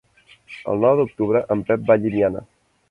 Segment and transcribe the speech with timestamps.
[0.73, 2.47] El nou d'octubre en Pep va a Llimiana.